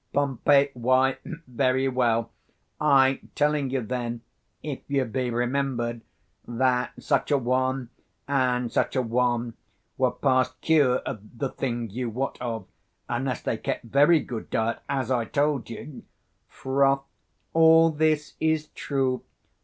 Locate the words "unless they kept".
13.07-13.83